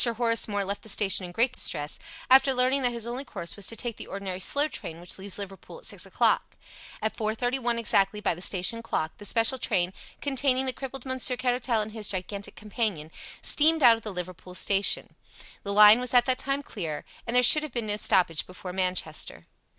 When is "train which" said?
4.67-5.19